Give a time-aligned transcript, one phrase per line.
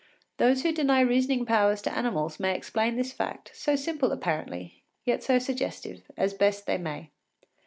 [0.37, 5.21] Those who deny reasoning powers to animals may explain this fact, so simple apparently, yet
[5.23, 7.11] so suggestive, as best they may.